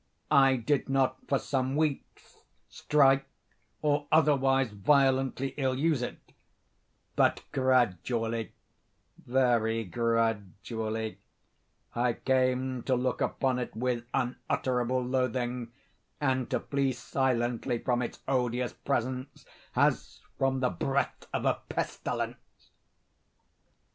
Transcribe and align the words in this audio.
I 0.31 0.55
did 0.55 0.89
not, 0.89 1.19
for 1.27 1.37
some 1.37 1.75
weeks, 1.75 2.39
strike, 2.67 3.27
or 3.83 4.07
otherwise 4.11 4.71
violently 4.71 5.49
ill 5.57 5.75
use 5.77 6.01
it; 6.01 6.17
but 7.15 7.43
gradually—very 7.51 9.83
gradually—I 9.83 12.13
came 12.13 12.81
to 12.81 12.95
look 12.95 13.21
upon 13.21 13.59
it 13.59 13.75
with 13.75 14.03
unutterable 14.11 15.03
loathing, 15.05 15.71
and 16.19 16.49
to 16.49 16.61
flee 16.61 16.93
silently 16.93 17.77
from 17.77 18.01
its 18.01 18.23
odious 18.27 18.73
presence, 18.73 19.45
as 19.75 20.19
from 20.35 20.61
the 20.61 20.71
breath 20.71 21.27
of 21.31 21.45
a 21.45 21.59
pestilence. 21.69 22.71